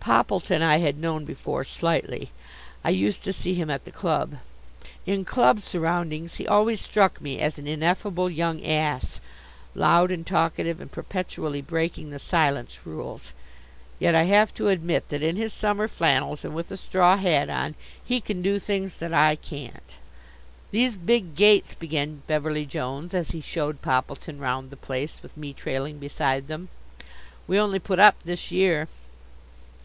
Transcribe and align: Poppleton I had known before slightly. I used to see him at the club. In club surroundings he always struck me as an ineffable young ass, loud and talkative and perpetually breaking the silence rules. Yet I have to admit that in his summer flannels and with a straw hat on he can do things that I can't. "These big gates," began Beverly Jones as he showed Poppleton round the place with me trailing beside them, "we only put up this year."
Poppleton 0.00 0.62
I 0.62 0.78
had 0.78 0.98
known 0.98 1.24
before 1.24 1.64
slightly. 1.64 2.30
I 2.84 2.90
used 2.90 3.24
to 3.24 3.32
see 3.32 3.54
him 3.54 3.70
at 3.70 3.84
the 3.84 3.90
club. 3.90 4.36
In 5.04 5.24
club 5.24 5.60
surroundings 5.60 6.36
he 6.36 6.46
always 6.46 6.80
struck 6.80 7.20
me 7.20 7.38
as 7.40 7.58
an 7.58 7.66
ineffable 7.66 8.30
young 8.30 8.64
ass, 8.64 9.20
loud 9.74 10.12
and 10.12 10.26
talkative 10.26 10.80
and 10.80 10.90
perpetually 10.90 11.60
breaking 11.62 12.10
the 12.10 12.18
silence 12.20 12.80
rules. 12.84 13.32
Yet 13.98 14.14
I 14.14 14.24
have 14.24 14.54
to 14.54 14.68
admit 14.68 15.08
that 15.08 15.24
in 15.24 15.34
his 15.36 15.52
summer 15.52 15.86
flannels 15.88 16.44
and 16.44 16.54
with 16.54 16.70
a 16.70 16.76
straw 16.76 17.16
hat 17.16 17.48
on 17.50 17.74
he 18.04 18.20
can 18.20 18.42
do 18.42 18.60
things 18.60 18.96
that 18.96 19.14
I 19.14 19.34
can't. 19.36 19.96
"These 20.70 20.96
big 20.96 21.34
gates," 21.34 21.74
began 21.74 22.22
Beverly 22.28 22.66
Jones 22.66 23.12
as 23.12 23.30
he 23.30 23.40
showed 23.40 23.82
Poppleton 23.82 24.38
round 24.38 24.70
the 24.70 24.76
place 24.76 25.20
with 25.22 25.36
me 25.36 25.52
trailing 25.52 25.98
beside 25.98 26.46
them, 26.46 26.68
"we 27.48 27.58
only 27.58 27.78
put 27.80 27.98
up 28.00 28.16
this 28.24 28.50
year." 28.52 28.88